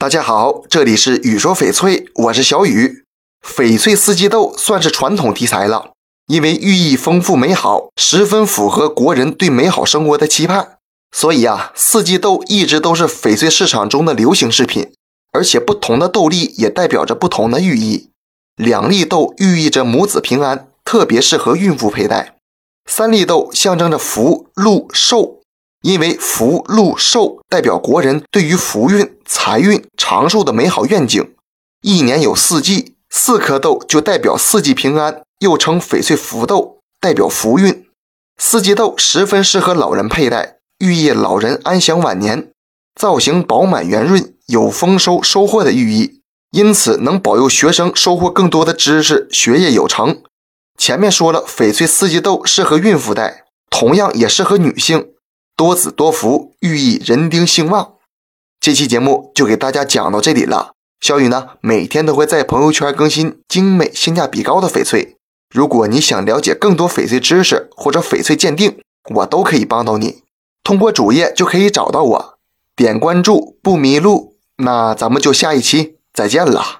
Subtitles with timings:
[0.00, 3.04] 大家好，这里是雨说翡翠，我是小雨。
[3.46, 5.92] 翡翠四季豆算是传统题材了，
[6.26, 10.78] 因为寓意丰富美好，十分符合国人对美好生活的期盼，
[11.14, 14.90] 所以啊，四季豆一直都是翡翠市场中的流行饰品。
[15.32, 18.08] 而且不同的豆粒也代表着不同的寓意，
[18.56, 22.36] 两粒豆寓意着母子平安，特别适合孕妇佩戴；
[22.90, 25.36] 三粒豆象征着福禄寿。
[25.82, 31.34] 因为福禄寿代表国人对于福运、财运、长寿的美好愿景。
[31.80, 37.86] 一年有四季，四颗豆就代表四季平安，又称翡翠福豆，代表福运。
[38.36, 42.50] 四季豆十分适合老人佩戴，寓意老人安享晚年，
[42.94, 46.20] 造型饱满圆润，有丰收收获的寓意，
[46.50, 50.22] 因此能保佑学生收获更多的知识，学业有成。
[50.76, 55.12] 前面说了，翡翠四季豆适合孕妇戴，同样也适合女性。
[55.56, 57.94] 多子多福，寓意人丁兴旺。
[58.60, 60.72] 这期节目就给大家讲到这里了。
[61.00, 65.16] 小雨呢，每天都会在朋友圈更新精美、性价比高的翡翠。
[65.48, 68.78] 如果你想了解更多翡翠知识或者翡翠鉴定，
[69.14, 70.24] 我都可以帮到你。
[70.62, 72.38] 通过主页就可以找到我，
[72.76, 74.36] 点关注不迷路。
[74.58, 76.79] 那咱们就下一期再见了。